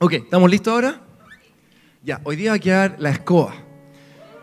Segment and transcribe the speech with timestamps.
[0.00, 1.00] Ok, ¿estamos listos ahora?
[2.02, 3.54] Ya, hoy día va a quedar la escoba.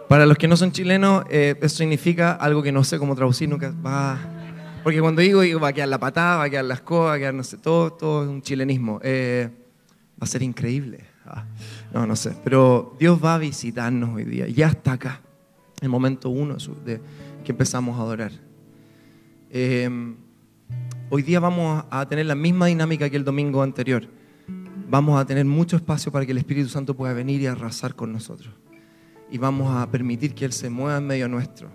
[0.08, 3.50] Para los que no son chilenos, eh, eso significa algo que no sé cómo traducir,
[3.50, 4.18] nunca va...
[4.82, 7.14] Porque cuando digo, digo, va a quedar la patada, va a quedar la escoba, va
[7.14, 9.00] a quedar, no sé, todo, todo es un chilenismo.
[9.04, 9.50] Eh,
[10.14, 11.04] va a ser increíble.
[11.26, 11.44] Ah,
[11.94, 12.34] no, no sé.
[12.46, 14.48] Pero Dios va a visitarnos hoy día.
[14.48, 15.22] Ya está acá.
[15.82, 16.56] El momento uno
[16.86, 17.02] de
[17.44, 18.32] que empezamos a adorar.
[19.50, 19.90] Eh,
[21.10, 24.08] hoy día vamos a tener la misma dinámica que el domingo anterior.
[24.92, 28.12] Vamos a tener mucho espacio para que el Espíritu Santo pueda venir y arrasar con
[28.12, 28.54] nosotros.
[29.32, 31.70] Y vamos a permitir que Él se mueva en medio nuestro.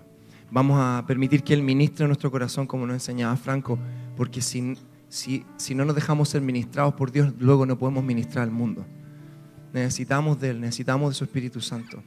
[0.51, 3.79] Vamos a permitir que Él ministre nuestro corazón como nos enseñaba Franco,
[4.15, 4.77] porque si,
[5.09, 8.85] si, si no nos dejamos ser ministrados por Dios, luego no podemos ministrar al mundo.
[9.73, 12.03] Necesitamos de Él, necesitamos de su Espíritu Santo.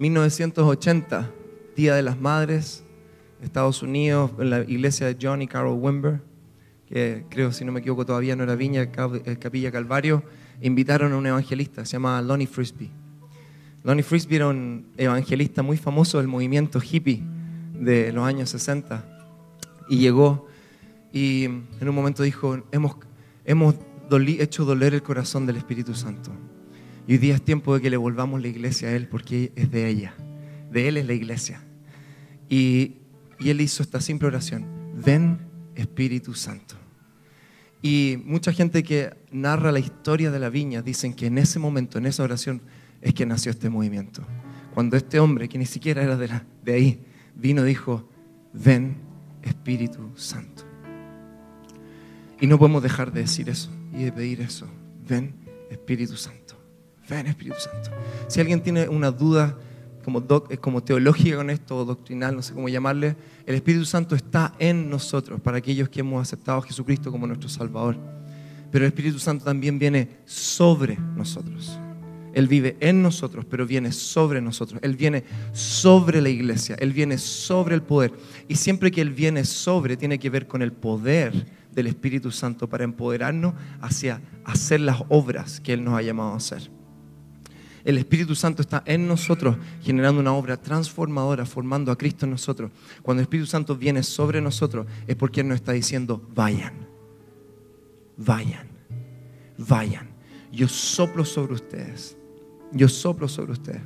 [0.00, 1.30] 1980,
[1.76, 2.82] Día de las Madres,
[3.40, 6.22] Estados Unidos, en la iglesia de John y Carol Wimber,
[6.88, 10.22] que creo, si no me equivoco, todavía no era Viña, Capilla Calvario,
[10.62, 12.90] invitaron a un evangelista, se llama Lonnie Frisbee.
[13.82, 17.22] Lonnie Frisbee era un evangelista muy famoso del movimiento hippie
[17.74, 19.04] de los años 60
[19.88, 20.46] y llegó
[21.12, 22.96] y en un momento dijo, hemos,
[23.44, 23.76] hemos
[24.10, 26.32] hecho doler el corazón del Espíritu Santo.
[27.06, 29.70] Y hoy día es tiempo de que le volvamos la iglesia a Él porque es
[29.70, 30.14] de ella,
[30.70, 31.62] de Él es la iglesia.
[32.48, 32.96] Y,
[33.38, 34.66] y Él hizo esta simple oración,
[35.04, 35.45] ven
[35.76, 36.74] Espíritu Santo.
[37.82, 41.98] Y mucha gente que narra la historia de la viña dicen que en ese momento,
[41.98, 42.62] en esa oración,
[43.00, 44.26] es que nació este movimiento.
[44.74, 47.00] Cuando este hombre, que ni siquiera era de, ahí,
[47.34, 48.08] vino y dijo,
[48.52, 48.96] ven
[49.42, 50.64] Espíritu Santo.
[52.40, 54.66] Y no podemos dejar de decir eso y de pedir eso.
[55.08, 55.34] Ven
[55.70, 56.56] Espíritu Santo.
[57.08, 57.90] Ven Espíritu Santo.
[58.28, 59.56] Si alguien tiene una duda
[60.06, 60.24] como,
[60.60, 65.40] como teológica con esto, doctrinal, no sé cómo llamarle, el Espíritu Santo está en nosotros,
[65.40, 67.96] para aquellos que hemos aceptado a Jesucristo como nuestro Salvador.
[68.70, 71.76] Pero el Espíritu Santo también viene sobre nosotros.
[72.34, 74.78] Él vive en nosotros, pero viene sobre nosotros.
[74.84, 78.12] Él viene sobre la iglesia, Él viene sobre el poder.
[78.46, 82.68] Y siempre que Él viene sobre, tiene que ver con el poder del Espíritu Santo
[82.68, 86.75] para empoderarnos hacia hacer las obras que Él nos ha llamado a hacer.
[87.86, 92.72] El Espíritu Santo está en nosotros, generando una obra transformadora, formando a Cristo en nosotros.
[93.00, 96.74] Cuando el Espíritu Santo viene sobre nosotros, es porque Él nos está diciendo, vayan,
[98.16, 98.66] vayan,
[99.56, 100.08] vayan.
[100.50, 102.16] Yo soplo sobre ustedes.
[102.72, 103.82] Yo soplo sobre ustedes.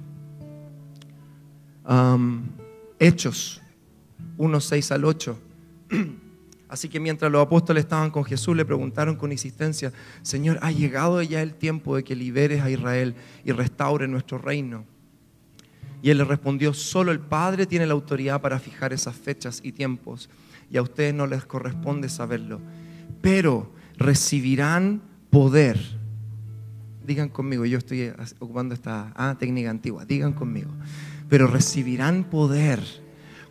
[2.98, 3.60] Hechos
[4.38, 5.38] 1, 6 al 8.
[6.70, 9.92] Así que mientras los apóstoles estaban con Jesús, le preguntaron con insistencia,
[10.22, 14.84] Señor, ¿ha llegado ya el tiempo de que liberes a Israel y restaure nuestro reino?
[16.00, 19.72] Y él le respondió, solo el Padre tiene la autoridad para fijar esas fechas y
[19.72, 20.30] tiempos,
[20.70, 22.60] y a ustedes no les corresponde saberlo.
[23.20, 25.76] Pero recibirán poder.
[27.04, 30.70] Digan conmigo, yo estoy ocupando esta ah, técnica antigua, digan conmigo.
[31.28, 32.80] Pero recibirán poder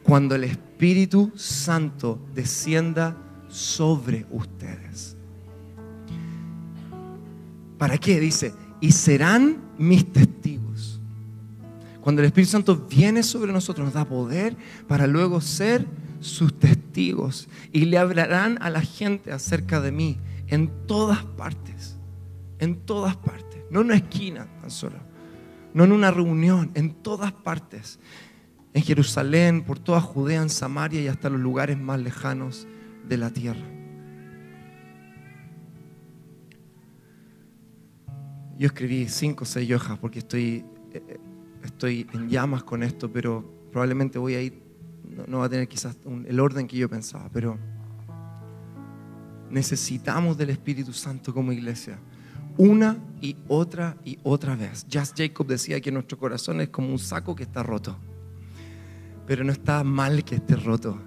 [0.09, 3.15] cuando el Espíritu Santo descienda
[3.47, 5.15] sobre ustedes.
[7.77, 8.19] ¿Para qué?
[8.19, 10.99] Dice, y serán mis testigos.
[12.01, 15.85] Cuando el Espíritu Santo viene sobre nosotros, nos da poder para luego ser
[16.21, 17.47] sus testigos.
[17.71, 20.17] Y le hablarán a la gente acerca de mí
[20.47, 21.97] en todas partes.
[22.57, 23.61] En todas partes.
[23.69, 24.97] No en una esquina tan solo.
[25.75, 27.99] No en una reunión, en todas partes
[28.73, 32.67] en Jerusalén, por toda Judea, en Samaria y hasta los lugares más lejanos
[33.07, 33.65] de la tierra.
[38.57, 41.17] Yo escribí cinco o seis hojas porque estoy, eh,
[41.63, 44.61] estoy en llamas con esto, pero probablemente voy a ir,
[45.27, 47.57] no, va a tener quizás el orden que yo pensaba, pero
[49.49, 51.99] necesitamos del Espíritu Santo como iglesia
[52.57, 54.85] una y otra y otra vez.
[54.91, 57.97] Just Jacob decía que nuestro corazón es como un saco que está roto
[59.29, 60.99] pero no está mal que esté roto,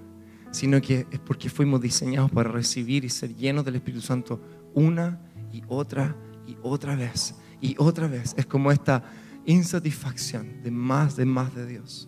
[0.49, 4.39] sino que es porque fuimos diseñados para recibir y ser llenos del Espíritu Santo
[4.73, 5.19] una
[5.51, 6.15] y otra
[6.47, 8.33] y otra vez y otra vez.
[8.37, 9.03] Es como esta
[9.45, 12.07] insatisfacción de más, de más de Dios.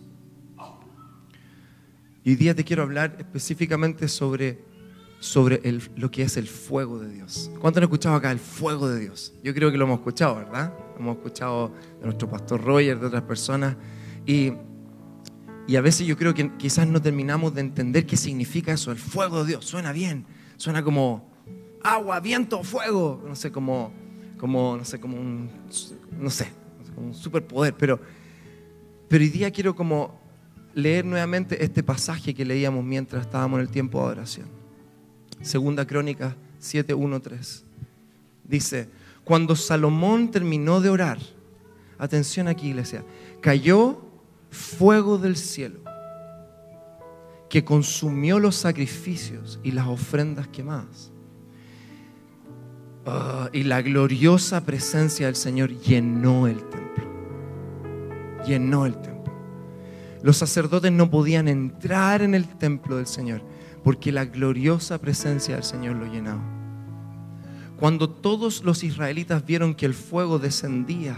[2.24, 4.64] Y hoy día te quiero hablar específicamente sobre,
[5.20, 5.60] sobre
[5.96, 7.50] lo que es el fuego de Dios.
[7.60, 9.34] ¿Cuánto han escuchado acá el fuego de Dios?
[9.44, 10.72] Yo creo que lo hemos escuchado, ¿verdad?
[10.98, 13.76] hemos escuchado de nuestro pastor Roger, de otras personas.
[14.24, 14.54] Y
[15.66, 18.98] y a veces yo creo que quizás no terminamos de entender qué significa eso, el
[18.98, 19.64] fuego de Dios.
[19.64, 20.24] Suena bien,
[20.56, 21.28] suena como
[21.82, 23.92] agua, viento, fuego, no sé, como,
[24.38, 25.50] como no sé, como un,
[26.20, 26.48] no sé,
[26.94, 27.74] como un superpoder.
[27.74, 28.00] Pero,
[29.08, 30.20] pero hoy día quiero como
[30.74, 34.46] leer nuevamente este pasaje que leíamos mientras estábamos en el tiempo de adoración.
[35.40, 37.62] Segunda Crónica 7.1.3.
[38.44, 38.88] Dice,
[39.24, 41.18] Cuando Salomón terminó de orar,
[41.98, 43.04] atención aquí iglesia,
[43.40, 44.05] cayó
[44.56, 45.80] fuego del cielo
[47.48, 51.12] que consumió los sacrificios y las ofrendas quemadas.
[53.04, 57.06] Ah, y la gloriosa presencia del Señor llenó el templo.
[58.44, 59.32] Llenó el templo.
[60.22, 63.42] Los sacerdotes no podían entrar en el templo del Señor
[63.84, 66.42] porque la gloriosa presencia del Señor lo llenaba.
[67.78, 71.16] Cuando todos los israelitas vieron que el fuego descendía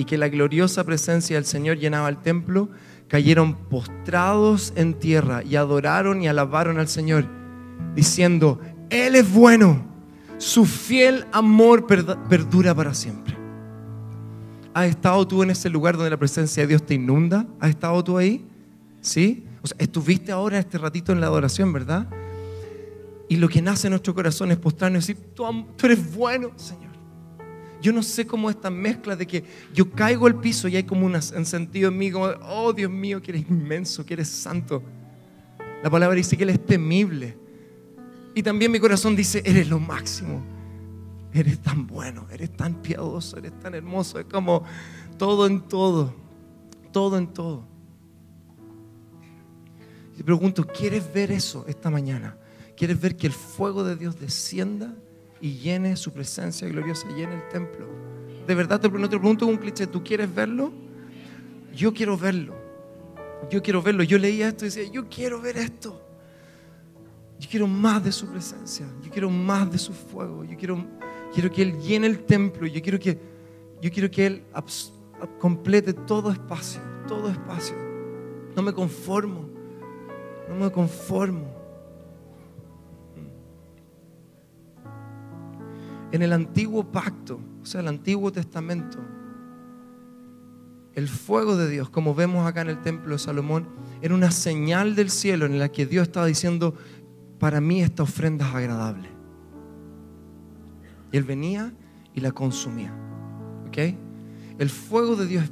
[0.00, 2.70] y que la gloriosa presencia del Señor llenaba el templo,
[3.06, 7.26] cayeron postrados en tierra y adoraron y alabaron al Señor,
[7.94, 8.58] diciendo,
[8.88, 9.84] Él es bueno
[10.38, 13.36] su fiel amor perdura para siempre.
[14.72, 17.46] ¿Has estado tú en ese lugar donde la presencia de Dios te inunda?
[17.60, 18.48] ¿Has estado tú ahí?
[19.02, 19.44] ¿Sí?
[19.60, 22.08] O sea, estuviste ahora este ratito en la adoración, ¿verdad?
[23.28, 25.44] Y lo que nace en nuestro corazón es postrarnos y decir, tú,
[25.76, 26.89] tú eres bueno, Señor.
[27.80, 31.06] Yo no sé cómo esta mezcla de que yo caigo al piso y hay como
[31.06, 34.82] un sentido en mí como, oh Dios mío, que eres inmenso, que eres santo.
[35.82, 37.38] La palabra dice que Él es temible.
[38.34, 40.42] Y también mi corazón dice, eres lo máximo.
[41.32, 44.18] Eres tan bueno, eres tan piadoso, eres tan hermoso.
[44.18, 44.64] Es como
[45.16, 46.14] todo en todo,
[46.92, 47.64] todo en todo.
[50.18, 52.36] Y pregunto, ¿quieres ver eso esta mañana?
[52.76, 54.94] ¿Quieres ver que el fuego de Dios descienda
[55.40, 57.86] y llene su presencia gloriosa, llene el templo?
[58.46, 60.72] De verdad, no te pregunto un cliché, ¿tú quieres verlo?
[61.74, 62.54] Yo quiero verlo.
[63.50, 64.02] Yo quiero verlo.
[64.02, 66.00] Yo leía esto y decía, yo quiero ver esto.
[67.38, 68.86] Yo quiero más de su presencia.
[69.02, 70.44] Yo quiero más de su fuego.
[70.44, 70.84] Yo quiero,
[71.32, 72.66] quiero que Él llene el templo.
[72.66, 73.18] Yo quiero que,
[73.80, 74.44] yo quiero que Él
[75.38, 76.80] complete todo espacio.
[77.08, 77.76] Todo espacio.
[78.54, 79.48] No me conformo.
[80.48, 81.59] No me conformo.
[86.12, 88.98] En el antiguo pacto, o sea, el antiguo testamento,
[90.94, 93.68] el fuego de Dios, como vemos acá en el templo de Salomón,
[94.02, 96.74] era una señal del cielo en la que Dios estaba diciendo,
[97.38, 99.08] para mí esta ofrenda es agradable.
[101.12, 101.72] Y él venía
[102.14, 102.92] y la consumía.
[103.66, 103.78] ¿Ok?
[104.58, 105.50] El fuego de Dios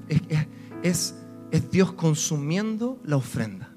[0.82, 1.14] es,
[1.50, 3.70] es, Dios consumiendo la ofrenda.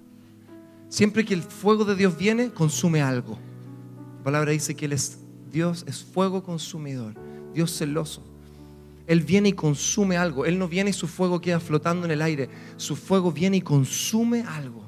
[0.89, 3.37] Siempre que el fuego de Dios viene, consume algo.
[4.17, 5.19] La palabra dice que Él es
[5.51, 7.13] Dios, es fuego consumidor,
[7.53, 8.23] Dios celoso.
[9.07, 10.45] Él viene y consume algo.
[10.45, 12.49] Él no viene y su fuego queda flotando en el aire.
[12.77, 14.83] Su fuego viene y consume algo.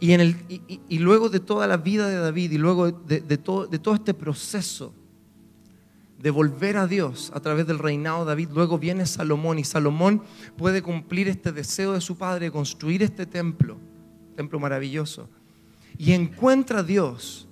[0.00, 4.14] Y, luego de toda la vida de David y luego de, todo, de todo este
[4.14, 4.92] proceso
[6.18, 10.22] de volver a Dios a través del reinado de David, luego viene Salomón y Salomón
[10.56, 13.76] puede cumplir este deseo de su padre construir este templo,
[14.36, 15.28] templo maravilloso.
[15.96, 17.47] Y encuentra a Dios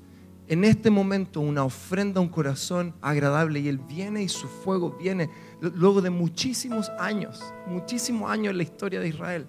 [0.48, 5.28] en este momento una ofrenda, un corazón agradable y él viene y su fuego viene
[5.60, 9.46] luego de muchísimos años, muchísimos años en la historia de Israel.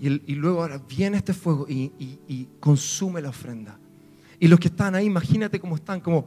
[0.00, 3.78] Y, luego ahora viene este fuego y, consume la ofrenda.
[4.38, 6.26] Y los que están ahí, imagínate cómo están, como,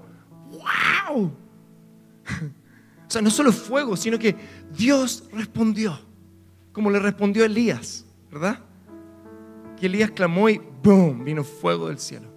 [0.52, 1.32] wow.
[3.06, 4.36] O sea, no solo fuego, sino que
[4.76, 6.00] Dios respondió,
[6.72, 8.60] como le respondió Elías, ¿verdad?
[9.80, 11.24] Que Elías clamó y ¡boom!
[11.24, 12.33] vino fuego del cielo.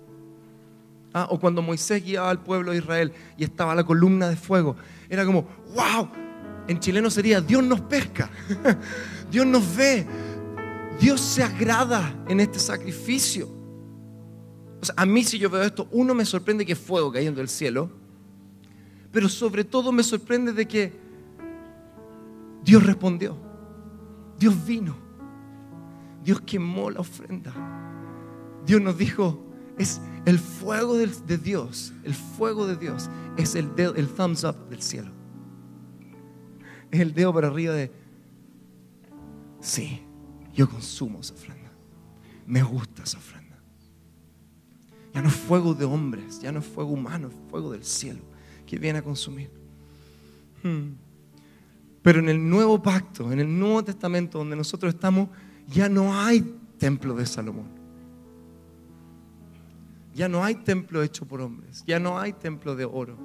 [1.18, 4.76] Ah, o cuando Moisés guiaba al pueblo de Israel y estaba la columna de fuego,
[5.08, 6.10] era como, wow.
[6.68, 8.28] En chileno sería, Dios nos pesca,
[9.30, 10.06] Dios nos ve,
[11.00, 13.48] Dios se agrada en este sacrificio.
[14.94, 17.90] A mí si yo veo esto, uno me sorprende que fuego cayendo del cielo,
[19.10, 20.92] pero sobre todo me sorprende de que
[22.62, 23.38] Dios respondió,
[24.38, 24.94] Dios vino,
[26.22, 27.54] Dios quemó la ofrenda,
[28.66, 29.42] Dios nos dijo,
[29.78, 34.82] es el fuego de, Dios, el fuego de Dios es el, el thumbs up del
[34.82, 35.10] cielo,
[36.90, 37.92] es el dedo para arriba de,
[39.60, 40.02] sí,
[40.52, 41.70] yo consumo esa ofrenda.
[42.46, 43.58] Me gusta esa ofrenda.
[45.14, 48.20] Ya no es fuego de hombres, ya no es fuego humano, es fuego del cielo
[48.66, 49.50] que viene a consumir.
[50.62, 50.94] Hmm.
[52.02, 55.28] Pero en el nuevo pacto, en el Nuevo Testamento donde nosotros estamos,
[55.68, 57.75] ya no hay templo de Salomón.
[60.16, 61.84] Ya no hay templo hecho por hombres.
[61.86, 63.18] Ya no hay templo de oro.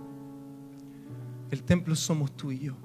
[1.49, 2.75] El templo somos tú y yo.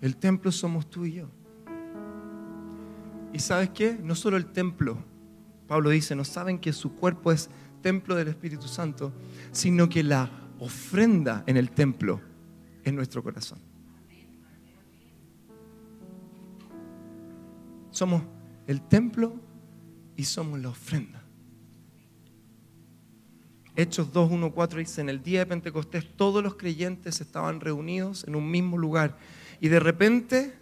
[0.00, 1.28] El templo somos tú y yo.
[3.32, 3.98] Y sabes qué?
[4.00, 4.96] No solo el templo,
[5.66, 7.50] Pablo dice, no saben que su cuerpo es
[7.82, 9.12] templo del Espíritu Santo,
[9.50, 12.20] sino que la ofrenda en el templo
[12.84, 13.58] es nuestro corazón.
[17.90, 18.22] Somos
[18.68, 19.34] el templo
[20.16, 21.25] y somos la ofrenda.
[23.76, 28.24] Hechos 2, 1, 4 dice, en el día de Pentecostés todos los creyentes estaban reunidos
[28.26, 29.18] en un mismo lugar.
[29.60, 30.54] Y de repente,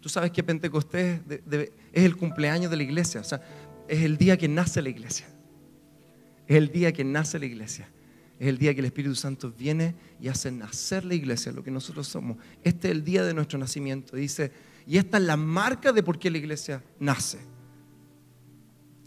[0.00, 1.20] tú sabes que Pentecostés
[1.50, 3.42] es el cumpleaños de la iglesia, o sea,
[3.88, 5.26] es el día que nace la iglesia.
[6.46, 7.88] Es el día que nace la iglesia.
[8.38, 11.70] Es el día que el Espíritu Santo viene y hace nacer la iglesia, lo que
[11.72, 12.36] nosotros somos.
[12.62, 14.16] Este es el día de nuestro nacimiento.
[14.16, 14.52] Dice,
[14.86, 17.38] y esta es la marca de por qué la iglesia nace.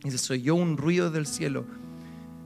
[0.03, 1.65] Dice, soy yo un ruido del cielo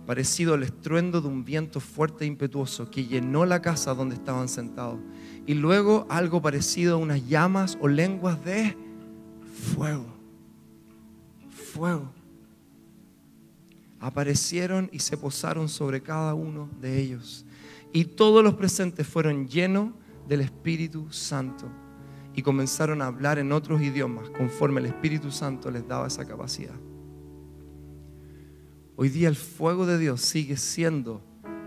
[0.09, 4.49] parecido al estruendo de un viento fuerte e impetuoso que llenó la casa donde estaban
[4.49, 4.99] sentados.
[5.45, 8.75] Y luego algo parecido a unas llamas o lenguas de
[9.75, 10.07] fuego.
[11.51, 12.11] Fuego.
[13.99, 17.45] Aparecieron y se posaron sobre cada uno de ellos.
[17.93, 19.91] Y todos los presentes fueron llenos
[20.27, 21.69] del Espíritu Santo
[22.33, 26.88] y comenzaron a hablar en otros idiomas conforme el Espíritu Santo les daba esa capacidad.
[29.01, 31.21] Hoy día el fuego de Dios sigue siendo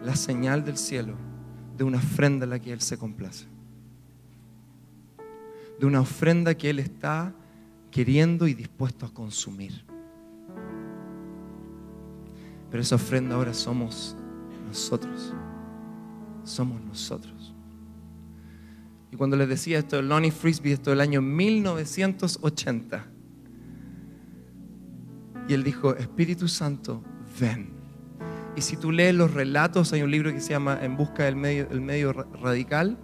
[0.04, 1.14] la señal del cielo
[1.78, 3.46] de una ofrenda en la que Él se complace.
[5.80, 7.32] De una ofrenda que Él está
[7.90, 9.82] queriendo y dispuesto a consumir.
[12.70, 14.14] Pero esa ofrenda ahora somos
[14.66, 15.32] nosotros.
[16.44, 17.54] Somos nosotros.
[19.10, 23.06] Y cuando les decía esto de Lonnie Frisbee, esto del año 1980,
[25.48, 27.02] y él dijo, Espíritu Santo,
[27.38, 27.70] ven.
[28.56, 31.36] Y si tú lees los relatos, hay un libro que se llama En busca del
[31.36, 32.98] medio, el medio radical,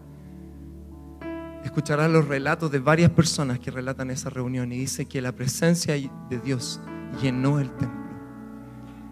[1.65, 5.95] escucharás los relatos de varias personas que relatan esa reunión y dice que la presencia
[5.95, 6.81] de Dios
[7.23, 7.99] llenó el templo.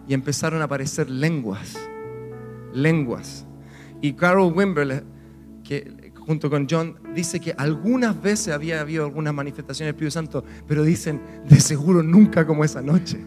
[0.07, 1.77] Y empezaron a aparecer lenguas,
[2.73, 3.45] lenguas.
[4.01, 5.03] Y Carol Wimber,
[5.63, 10.43] que junto con John, dice que algunas veces había habido algunas manifestaciones del Espíritu Santo,
[10.67, 13.19] pero dicen, de seguro nunca como esa noche.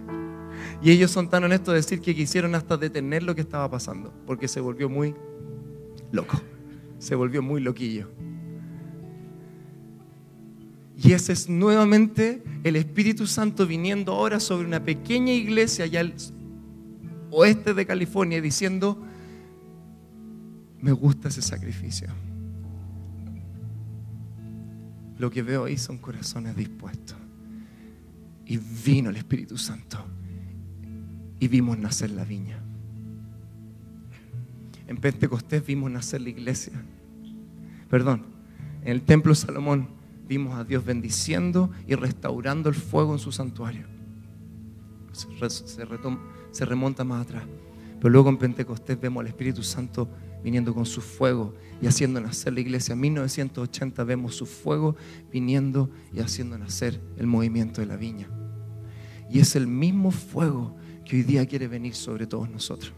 [0.83, 4.13] Y ellos son tan honestos de decir que quisieron hasta detener lo que estaba pasando,
[4.27, 5.15] porque se volvió muy
[6.11, 6.41] loco,
[6.99, 8.09] se volvió muy loquillo.
[10.97, 16.15] Y ese es nuevamente el Espíritu Santo viniendo ahora sobre una pequeña iglesia allá al
[17.31, 19.03] oeste de California diciendo,
[20.81, 22.09] me gusta ese sacrificio.
[25.19, 27.17] Lo que veo ahí son corazones dispuestos.
[28.47, 30.03] Y vino el Espíritu Santo
[31.41, 32.61] y vimos nacer la viña.
[34.87, 36.73] En Pentecostés vimos nacer la iglesia.
[37.89, 38.27] Perdón,
[38.83, 39.89] en el templo de Salomón
[40.29, 43.87] vimos a Dios bendiciendo y restaurando el fuego en su santuario.
[45.13, 47.45] Se, remonta más atrás.
[47.99, 50.09] Pero luego en Pentecostés vemos al Espíritu Santo
[50.45, 52.93] viniendo con su fuego y haciendo nacer la iglesia.
[52.93, 54.97] En 1980 vemos su fuego
[55.33, 58.29] viniendo y haciendo nacer el movimiento de la viña.
[59.31, 60.77] Y es el mismo fuego
[61.11, 62.93] que hoy día quiere venir sobre todos nosotros.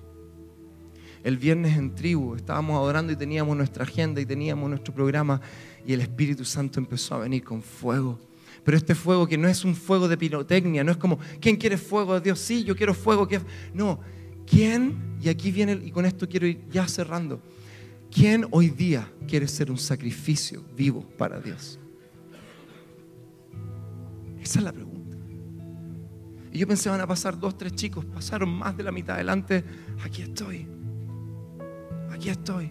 [1.25, 5.41] El viernes en tribu estábamos adorando y teníamos nuestra agenda y teníamos nuestro programa
[5.87, 8.21] y el Espíritu Santo empezó a venir con fuego.
[8.65, 11.79] Pero este fuego que no es un fuego de pirotecnia, no es como, ¿quién quiere
[11.79, 12.39] fuego Dios?
[12.39, 13.27] Sí, yo quiero fuego.
[13.73, 13.99] No,
[14.47, 15.17] ¿quién?
[15.23, 17.41] Y aquí viene, y con esto quiero ir ya cerrando.
[18.11, 21.79] ¿Quién hoy día quiere ser un sacrificio vivo para Dios?
[24.43, 24.92] Esa es la pregunta.
[26.53, 28.05] Y yo pensé, van a pasar dos, tres chicos.
[28.05, 29.65] Pasaron más de la mitad adelante.
[30.05, 30.67] Aquí estoy.
[32.11, 32.71] Aquí estoy.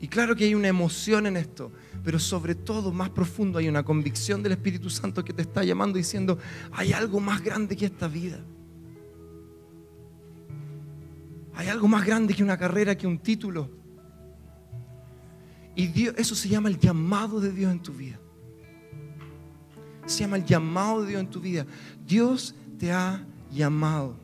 [0.00, 1.72] Y claro que hay una emoción en esto,
[2.04, 5.98] pero sobre todo, más profundo, hay una convicción del Espíritu Santo que te está llamando
[5.98, 6.38] diciendo,
[6.70, 8.38] hay algo más grande que esta vida.
[11.54, 13.68] Hay algo más grande que una carrera, que un título.
[15.74, 18.20] Y eso se llama el llamado de Dios en tu vida
[20.08, 21.66] se llama el llamado de Dios en tu vida.
[22.06, 24.16] Dios te ha llamado.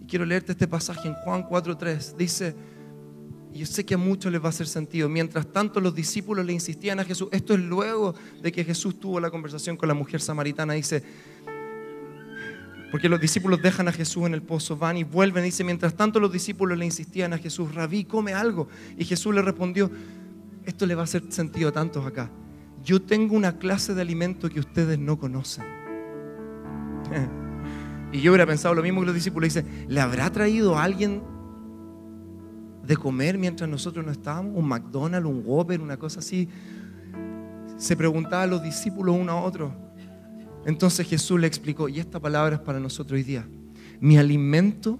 [0.00, 2.16] Y quiero leerte este pasaje en Juan 4.3.
[2.16, 2.54] Dice,
[3.52, 5.08] y yo sé que a muchos les va a hacer sentido.
[5.08, 7.28] Mientras tanto los discípulos le insistían a Jesús.
[7.32, 10.74] Esto es luego de que Jesús tuvo la conversación con la mujer samaritana.
[10.74, 11.02] Dice,
[12.90, 15.44] porque los discípulos dejan a Jesús en el pozo, van y vuelven.
[15.44, 18.68] Dice, mientras tanto los discípulos le insistían a Jesús, Rabí, come algo.
[18.98, 19.90] Y Jesús le respondió,
[20.64, 22.30] esto le va a hacer sentido a tantos acá
[22.82, 25.64] yo tengo una clase de alimento que ustedes no conocen.
[28.12, 29.54] Y yo hubiera pensado lo mismo que los discípulos.
[29.54, 31.22] Dice, ¿le habrá traído a alguien
[32.86, 34.52] de comer mientras nosotros no estábamos?
[34.54, 36.46] ¿Un McDonald's, un Whopper, una cosa así?
[37.78, 39.74] Se preguntaban los discípulos uno a otro.
[40.66, 43.48] Entonces Jesús le explicó, y esta palabra es para nosotros hoy día.
[43.98, 44.98] Mi alimento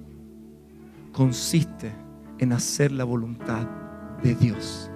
[1.12, 1.93] consiste
[2.39, 3.69] en hacer la voluntad
[4.23, 4.92] de Dios.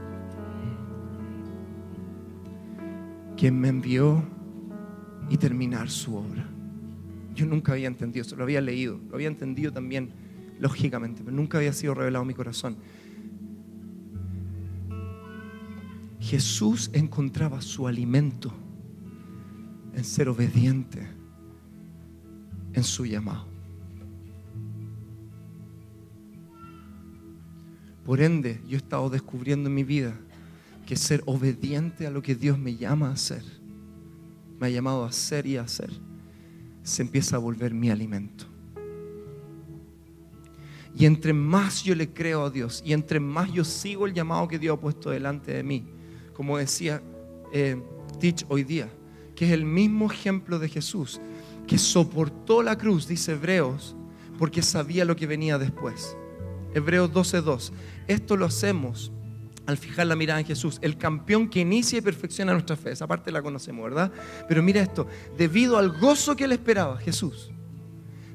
[3.36, 4.22] Quien me envió
[5.28, 6.48] y terminar su obra.
[7.34, 10.10] Yo nunca había entendido eso, lo había leído, lo había entendido también
[10.58, 12.76] lógicamente, pero nunca había sido revelado mi corazón.
[16.18, 18.52] Jesús encontraba su alimento
[19.94, 21.06] en ser obediente
[22.72, 23.46] en su llamado.
[28.04, 30.16] Por ende, yo he estado descubriendo en mi vida
[30.86, 33.42] que ser obediente a lo que Dios me llama a hacer,
[34.58, 35.90] me ha llamado a hacer y a hacer,
[36.82, 38.46] se empieza a volver mi alimento.
[40.96, 44.48] Y entre más yo le creo a Dios y entre más yo sigo el llamado
[44.48, 45.84] que Dios ha puesto delante de mí,
[46.32, 47.02] como decía
[47.52, 47.82] eh,
[48.18, 48.88] Teach hoy día,
[49.34, 51.20] que es el mismo ejemplo de Jesús,
[51.66, 53.94] que soportó la cruz, dice Hebreos,
[54.38, 56.16] porque sabía lo que venía después.
[56.74, 57.72] Hebreos 12:2.
[58.06, 59.12] Esto lo hacemos
[59.66, 62.92] al fijar la mirada en Jesús, el campeón que inicia y perfecciona nuestra fe.
[62.92, 64.12] Esa parte la conocemos, ¿verdad?
[64.48, 65.06] Pero mira esto,
[65.36, 67.50] debido al gozo que le esperaba, Jesús,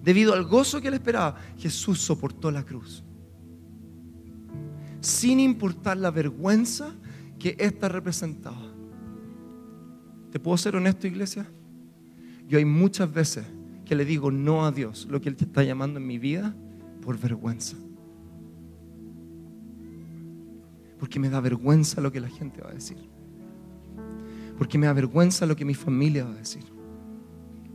[0.04, 3.04] debido al gozo que le esperaba, Jesús soportó la cruz.
[5.00, 6.94] Sin importar la vergüenza
[7.40, 8.72] que ésta representaba.
[10.32, 11.50] ¿Te puedo ser honesto, iglesia?
[12.48, 13.46] Yo hay muchas veces
[13.86, 16.56] que le digo no a Dios, lo que Él te está llamando en mi vida,
[17.02, 17.76] por vergüenza.
[21.02, 23.10] Porque me da vergüenza lo que la gente va a decir.
[24.56, 26.64] Porque me da vergüenza lo que mi familia va a decir.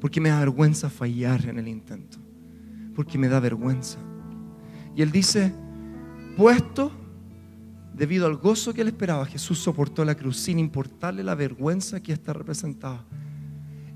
[0.01, 2.19] Porque me da vergüenza fallar en el intento.
[2.95, 3.99] Porque me da vergüenza.
[4.95, 5.53] Y él dice,
[6.37, 6.93] puesto
[7.93, 12.13] debido al gozo que él esperaba, Jesús soportó la cruz sin importarle la vergüenza que
[12.13, 13.05] está representada.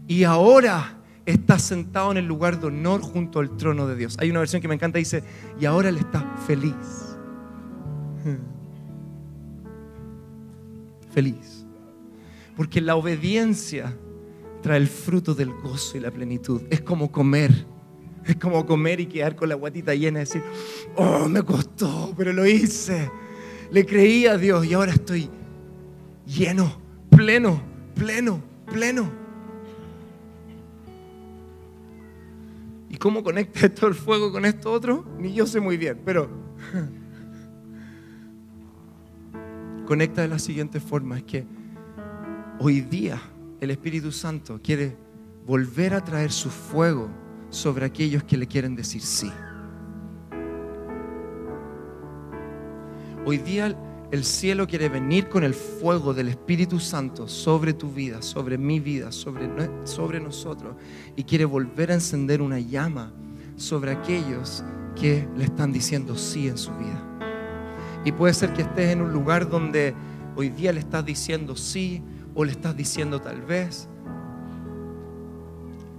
[0.08, 4.16] Y ahora está sentado en el lugar de honor junto al trono de Dios.
[4.18, 5.22] Hay una versión que me encanta, dice,
[5.60, 6.74] y ahora él está feliz.
[11.10, 11.66] Feliz.
[12.56, 13.96] Porque la obediencia
[14.62, 16.62] trae el fruto del gozo y la plenitud.
[16.70, 17.66] Es como comer.
[18.24, 20.42] Es como comer y quedar con la guatita llena y decir,
[20.96, 23.10] oh, me costó, pero lo hice.
[23.70, 25.30] Le creí a Dios y ahora estoy
[26.26, 27.62] lleno, pleno,
[27.94, 29.10] pleno, pleno.
[32.90, 35.06] ¿Y cómo conecta esto el fuego con esto otro?
[35.18, 36.28] Ni yo sé muy bien, pero
[39.90, 41.44] conecta de la siguiente forma, es que
[42.60, 43.20] hoy día
[43.60, 44.96] el Espíritu Santo quiere
[45.44, 47.10] volver a traer su fuego
[47.48, 49.32] sobre aquellos que le quieren decir sí.
[53.26, 53.76] Hoy día
[54.12, 58.78] el cielo quiere venir con el fuego del Espíritu Santo sobre tu vida, sobre mi
[58.78, 59.50] vida, sobre,
[59.82, 60.76] sobre nosotros.
[61.16, 63.12] Y quiere volver a encender una llama
[63.56, 64.62] sobre aquellos
[64.94, 67.09] que le están diciendo sí en su vida.
[68.04, 69.94] Y puede ser que estés en un lugar donde
[70.36, 72.02] hoy día le estás diciendo sí
[72.34, 73.88] o le estás diciendo tal vez.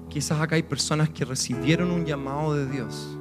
[0.10, 3.18] Quizás acá hay personas que recibieron un llamado de Dios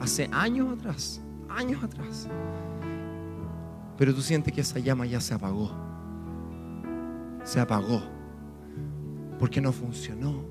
[0.00, 2.28] hace años atrás, años atrás.
[3.96, 5.70] Pero tú sientes que esa llama ya se apagó.
[7.44, 8.02] Se apagó.
[9.38, 10.44] Porque no funcionó.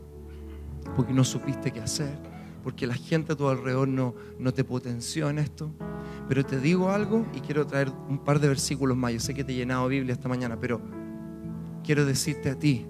[0.95, 2.17] Porque no supiste qué hacer.
[2.63, 5.71] Porque la gente a tu alrededor no, no te potenció en esto.
[6.27, 9.13] Pero te digo algo y quiero traer un par de versículos más.
[9.13, 10.81] Yo sé que te he llenado Biblia esta mañana, pero
[11.83, 12.85] quiero decirte a ti,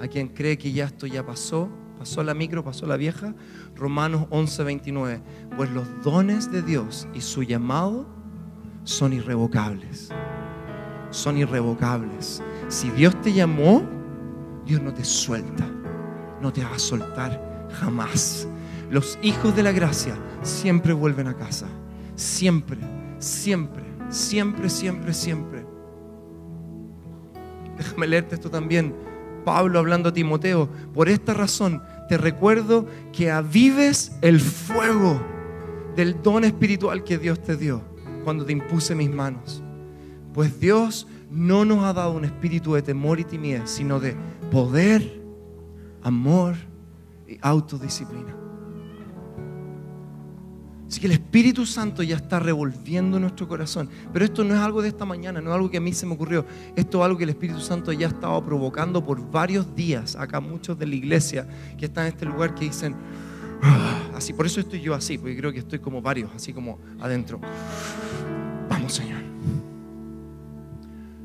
[0.00, 3.34] a quien cree que ya esto ya pasó, pasó la micro, pasó la vieja,
[3.74, 5.22] Romanos 11, 29.
[5.56, 8.06] Pues los dones de Dios y su llamado
[8.84, 10.10] son irrevocables.
[11.10, 12.42] Son irrevocables.
[12.68, 13.82] Si Dios te llamó,
[14.66, 15.66] Dios no te suelta,
[16.40, 18.48] no te va a soltar jamás.
[18.90, 21.66] Los hijos de la gracia siempre vuelven a casa.
[22.16, 22.78] Siempre,
[23.18, 25.66] siempre, siempre, siempre, siempre.
[27.76, 28.94] Déjame leerte esto también.
[29.44, 35.20] Pablo hablando a Timoteo, por esta razón te recuerdo que avives el fuego
[35.96, 37.82] del don espiritual que Dios te dio
[38.24, 39.62] cuando te impuse mis manos.
[40.32, 44.16] Pues Dios no nos ha dado un espíritu de temor y timidez, sino de
[44.50, 45.20] poder,
[46.02, 46.54] amor
[47.28, 48.43] y autodisciplina.
[50.94, 53.90] Así que el Espíritu Santo ya está revolviendo nuestro corazón.
[54.12, 56.06] Pero esto no es algo de esta mañana, no es algo que a mí se
[56.06, 56.46] me ocurrió.
[56.76, 60.14] Esto es algo que el Espíritu Santo ya ha estado provocando por varios días.
[60.14, 62.94] Acá muchos de la iglesia que están en este lugar que dicen,
[63.60, 66.78] ah", así, por eso estoy yo así, porque creo que estoy como varios, así como
[67.00, 67.40] adentro.
[68.70, 69.20] Vamos, Señor.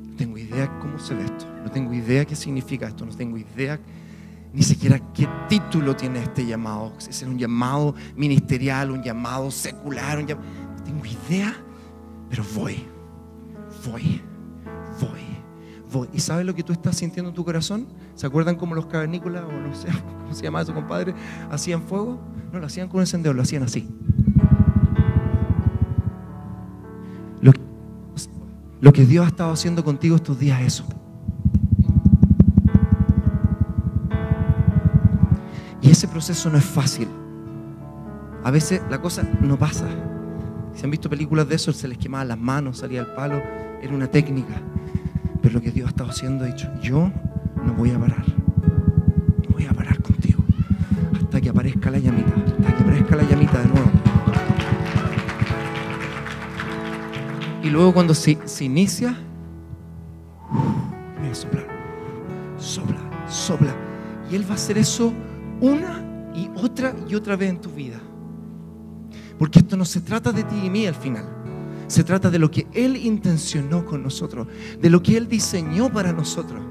[0.03, 1.45] No tengo idea cómo se ve esto.
[1.63, 3.05] No tengo idea qué significa esto.
[3.05, 3.79] No tengo idea
[4.53, 6.93] ni siquiera qué título tiene este llamado.
[7.07, 10.38] Es un llamado ministerial, un llamado secular, no
[10.83, 11.55] tengo idea,
[12.29, 12.83] pero voy,
[13.85, 14.21] voy,
[14.99, 16.09] voy, voy.
[16.13, 17.88] ¿Y sabes lo que tú estás sintiendo en tu corazón?
[18.15, 19.88] ¿Se acuerdan cómo los cavernícolas, o no sé,
[20.21, 21.13] cómo se llama eso, compadre,
[21.51, 22.19] hacían fuego?
[22.51, 23.88] No, lo hacían con un encendedor, lo hacían así.
[28.81, 30.85] Lo que Dios ha estado haciendo contigo estos días es eso.
[35.82, 37.08] Y ese proceso no es fácil.
[38.44, 39.88] A veces la cosa no pasa.
[40.74, 43.42] Si han visto películas de eso, se les quemaban las manos, salía el palo,
[43.82, 44.62] era una técnica.
[45.42, 47.12] Pero lo que Dios ha estado haciendo, ha dicho, yo
[47.65, 48.24] no voy a parar.
[48.28, 50.44] No voy a parar contigo.
[51.22, 53.92] Hasta que aparezca la llamita, hasta que aparezca la llamita de nuevo.
[57.63, 59.15] Y luego cuando se, se inicia,
[61.20, 61.68] voy a soplar,
[62.58, 62.98] sopla,
[63.30, 63.76] sopla.
[64.32, 65.13] Y Él va a hacer eso
[65.62, 68.00] una y otra y otra vez en tu vida.
[69.38, 71.26] Porque esto no se trata de ti y mí al final.
[71.88, 74.48] Se trata de lo que Él intencionó con nosotros,
[74.80, 76.62] de lo que Él diseñó para nosotros.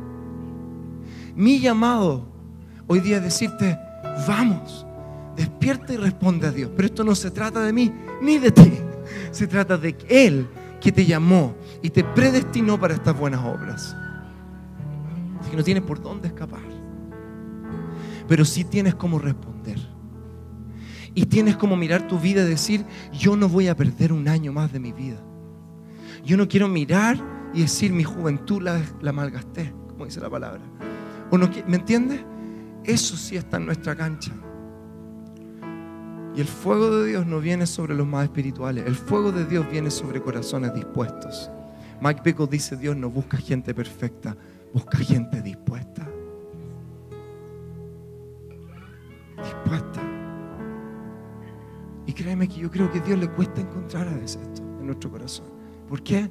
[1.35, 2.29] Mi llamado
[2.87, 3.79] hoy día es decirte,
[4.27, 4.87] vamos,
[5.37, 6.71] despierta y responde a Dios.
[6.77, 8.73] Pero esto no se trata de mí ni de ti.
[9.31, 10.47] Se trata de Él
[10.81, 13.97] que te llamó y te predestinó para estas buenas obras.
[15.41, 16.78] Así que no tienes por dónde escapar.
[18.29, 19.79] Pero sí tienes cómo responder.
[21.15, 24.53] Y tienes como mirar tu vida y decir, yo no voy a perder un año
[24.53, 25.21] más de mi vida.
[26.25, 27.19] Yo no quiero mirar
[27.55, 30.61] y decir, mi juventud la, la malgasté, como dice la palabra.
[31.31, 32.21] ¿O no, ¿Me entiendes?
[32.85, 34.33] Eso sí está en nuestra cancha.
[36.35, 38.87] Y el fuego de Dios no viene sobre los más espirituales.
[38.87, 41.51] El fuego de Dios viene sobre corazones dispuestos.
[42.01, 44.37] Mike Pickles dice, Dios no busca gente perfecta,
[44.73, 46.08] busca gente dispuesta.
[52.09, 55.11] Y créeme que yo creo que Dios le cuesta encontrar a veces esto en nuestro
[55.11, 55.45] corazón.
[55.91, 56.31] ¿Por qué?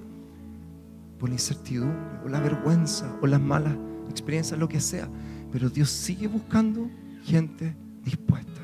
[1.20, 3.76] Por la incertidumbre, o la vergüenza, o las malas
[4.10, 5.08] experiencias, lo que sea.
[5.52, 6.90] Pero Dios sigue buscando
[7.24, 8.62] gente dispuesta.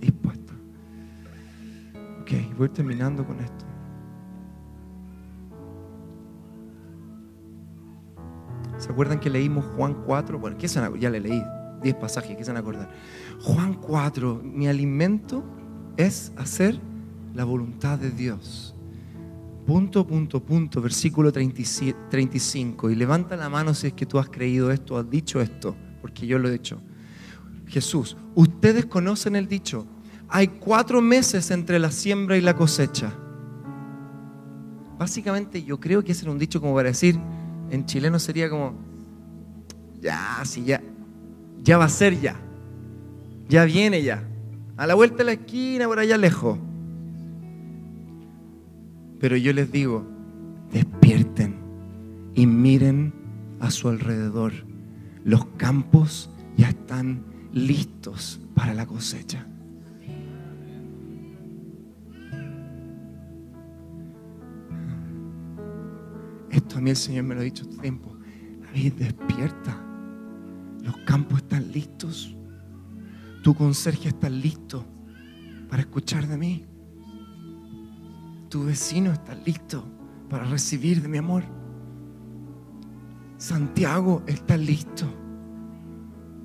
[0.00, 0.52] Dispuesta.
[2.20, 3.64] Ok, voy terminando con esto.
[8.78, 10.38] ¿Se acuerdan que leímos Juan 4?
[10.38, 11.42] Bueno, ¿qué se ya le leí
[11.82, 12.90] 10 pasajes, ¿qué se van a acordar?
[13.42, 15.44] Juan 4, mi alimento
[15.96, 16.78] es hacer
[17.34, 18.74] la voluntad de Dios.
[19.66, 22.90] Punto, punto, punto, versículo 35.
[22.90, 26.26] Y levanta la mano si es que tú has creído esto, has dicho esto, porque
[26.26, 26.80] yo lo he hecho.
[27.68, 29.86] Jesús, ustedes conocen el dicho,
[30.28, 33.12] hay cuatro meses entre la siembra y la cosecha.
[34.98, 37.18] Básicamente yo creo que ese era un dicho como para decir,
[37.70, 38.74] en chileno sería como,
[40.00, 40.82] ya, sí, ya,
[41.62, 42.36] ya va a ser ya,
[43.48, 44.24] ya viene ya,
[44.76, 46.58] a la vuelta de la esquina, por allá lejos.
[49.20, 50.04] Pero yo les digo,
[50.72, 51.54] despierten
[52.34, 53.14] y miren
[53.60, 54.52] a su alrededor.
[55.24, 57.22] Los campos ya están
[57.52, 59.46] listos para la cosecha.
[66.50, 68.16] Esto a mí el Señor me lo ha dicho tiempo.
[68.64, 69.91] David, despierta.
[70.82, 72.36] Los campos están listos.
[73.42, 74.84] Tu conserje está listo
[75.68, 76.66] para escuchar de mí.
[78.48, 79.84] Tu vecino está listo
[80.28, 81.44] para recibir de mi amor.
[83.38, 85.06] Santiago está listo.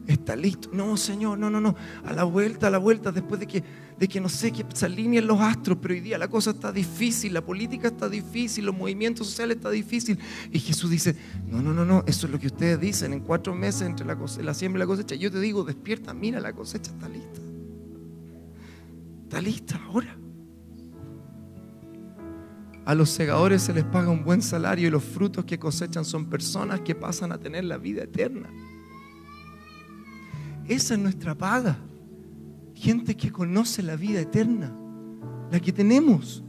[0.08, 0.70] Está listo.
[0.72, 1.76] No, Señor, no, no, no.
[2.06, 3.64] A la vuelta, a la vuelta, después de que,
[4.00, 6.72] de que no sé, que se alineen los astros, pero hoy día la cosa está
[6.72, 10.20] difícil, la política está difícil, los movimientos sociales está difícil.
[10.52, 11.16] Y Jesús dice,
[11.48, 14.16] no, no, no, no, eso es lo que ustedes dicen en cuatro meses entre la,
[14.16, 15.16] la siembra y la cosecha.
[15.16, 17.42] Yo te digo, despierta, mira, la cosecha está lista.
[19.24, 20.16] Está lista ahora.
[22.86, 26.30] A los segadores se les paga un buen salario y los frutos que cosechan son
[26.30, 28.50] personas que pasan a tener la vida eterna.
[30.68, 31.78] Esa es nuestra paga.
[32.78, 34.72] Gente que conoce la vida eterna.
[35.52, 36.44] La que tenemos.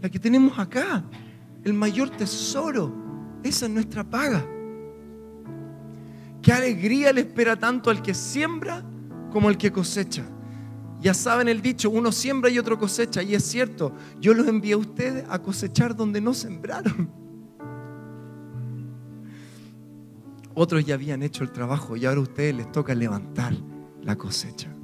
[0.00, 1.04] La que tenemos acá.
[1.64, 2.94] El mayor tesoro.
[3.42, 4.46] Esa es nuestra paga.
[6.40, 8.84] Qué alegría le espera tanto al que siembra
[9.32, 10.22] como al que cosecha.
[11.00, 13.20] Ya saben el dicho, uno siembra y otro cosecha.
[13.24, 17.10] Y es cierto, yo los envié a ustedes a cosechar donde no sembraron.
[20.54, 23.54] Otros ya habían hecho el trabajo y ahora a ustedes les toca levantar
[24.02, 24.77] la cosecha.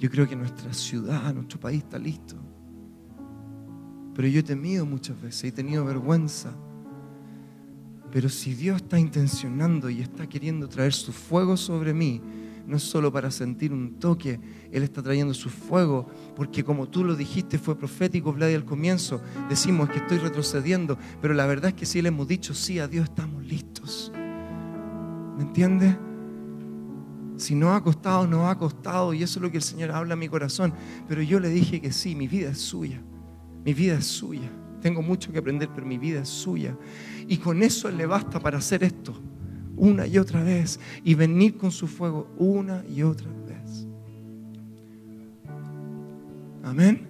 [0.00, 2.34] Yo creo que nuestra ciudad, nuestro país está listo.
[4.14, 6.54] Pero yo he temido muchas veces, he tenido vergüenza.
[8.10, 12.22] Pero si Dios está intencionando y está queriendo traer su fuego sobre mí,
[12.66, 14.40] no es solo para sentir un toque,
[14.72, 19.20] Él está trayendo su fuego, porque como tú lo dijiste, fue profético, Vlad, al comienzo,
[19.50, 22.88] decimos que estoy retrocediendo, pero la verdad es que si le hemos dicho sí a
[22.88, 24.10] Dios, estamos listos.
[25.36, 25.94] ¿Me entiendes?
[27.40, 30.12] Si no ha costado, no ha costado, y eso es lo que el Señor habla
[30.12, 30.74] a mi corazón,
[31.08, 33.00] pero yo le dije que sí, mi vida es suya,
[33.64, 34.50] mi vida es suya.
[34.82, 36.76] Tengo mucho que aprender, pero mi vida es suya.
[37.26, 39.14] Y con eso le basta para hacer esto
[39.74, 43.86] una y otra vez y venir con su fuego una y otra vez.
[46.62, 47.08] Amén.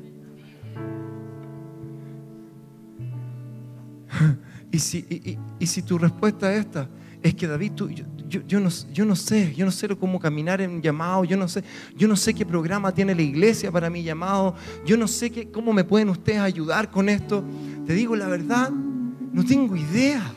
[4.73, 6.89] Y si, y, si tu respuesta es esta,
[7.23, 8.05] es que David, tú, yo,
[8.47, 11.63] yo, no, sé, yo no sé cómo caminar en llamado, yo no sé,
[11.97, 14.55] yo no sé qué programa tiene la iglesia para mi llamado,
[14.87, 17.45] yo no sé qué, cómo me pueden ustedes ayudar con esto.
[17.87, 20.33] Te digo la verdad, no tengo idea.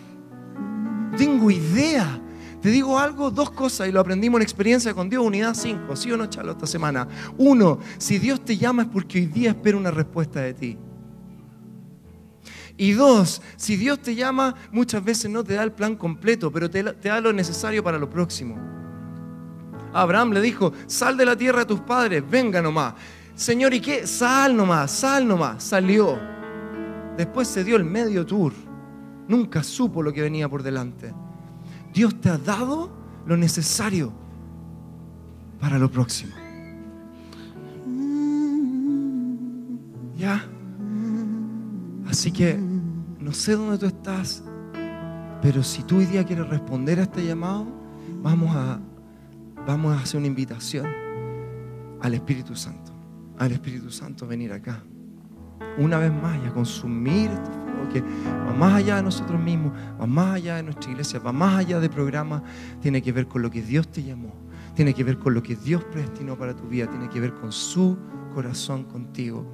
[1.12, 2.20] No tengo idea.
[2.62, 6.12] Te digo algo, dos cosas, y lo aprendimos en experiencia con Dios, unidad 5, ¿sí
[6.12, 7.08] o no, Chalo, esta semana?
[7.38, 10.78] Uno, si Dios te llama es porque hoy día espera una respuesta de ti.
[12.78, 16.70] Y dos, si Dios te llama, muchas veces no te da el plan completo, pero
[16.70, 18.58] te, da lo necesario para lo próximo.
[19.94, 22.96] Abraham le dijo, sal de la tierra de tus padres, venga nomás.
[23.36, 24.08] Señor, ¿y qué?
[24.08, 25.64] Sal nomás, sal nomás.
[25.64, 26.20] Salió.
[27.16, 28.54] Después se dio el medio tour.
[29.28, 31.14] Nunca supo lo que venía por delante.
[31.94, 32.92] Dios te ha dado
[33.28, 34.12] lo necesario
[35.60, 36.34] para lo próximo.
[40.18, 40.44] ¿Ya?
[42.14, 42.56] Así que
[43.20, 44.44] no sé dónde tú estás,
[45.42, 47.66] pero si tú hoy día quieres responder a este llamado,
[48.22, 48.80] vamos a,
[49.66, 50.86] vamos a hacer una invitación
[52.02, 52.92] al Espíritu Santo,
[53.40, 54.84] al Espíritu Santo venir acá.
[55.80, 57.50] Una vez más y a consumir este
[57.92, 61.58] que va más allá de nosotros mismos, va más allá de nuestra iglesia, va más
[61.58, 62.44] allá de programas,
[62.80, 64.36] tiene que ver con lo que Dios te llamó,
[64.76, 67.52] tiene que ver con lo que Dios predestinó para tu vida, tiene que ver con
[67.52, 67.98] su
[68.36, 69.52] corazón contigo.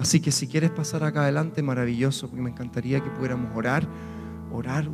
[0.00, 3.86] Así que si quieres pasar acá adelante, maravilloso, porque me encantaría que pudiéramos orar,
[4.50, 4.88] orar.